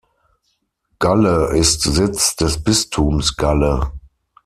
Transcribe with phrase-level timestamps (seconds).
[0.97, 3.91] Galle ist Sitz des Bistums Galle.